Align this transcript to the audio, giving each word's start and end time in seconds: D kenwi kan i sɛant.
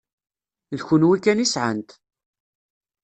D 0.77 0.79
kenwi 0.87 1.17
kan 1.19 1.43
i 1.45 1.47
sɛant. 1.53 1.89